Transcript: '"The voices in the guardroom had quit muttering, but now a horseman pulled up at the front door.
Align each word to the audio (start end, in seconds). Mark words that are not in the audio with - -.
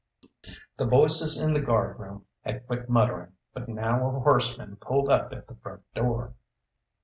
'"The 0.79 0.87
voices 0.87 1.39
in 1.39 1.53
the 1.53 1.61
guardroom 1.61 2.25
had 2.41 2.65
quit 2.65 2.89
muttering, 2.89 3.33
but 3.53 3.69
now 3.69 4.07
a 4.07 4.19
horseman 4.21 4.77
pulled 4.77 5.09
up 5.09 5.31
at 5.31 5.45
the 5.45 5.53
front 5.53 5.83
door. 5.93 6.33